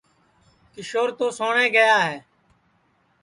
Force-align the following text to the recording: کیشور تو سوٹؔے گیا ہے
کیشور 0.73 1.09
تو 1.17 1.25
سوٹؔے 1.37 1.67
گیا 1.75 1.95
ہے 2.05 2.17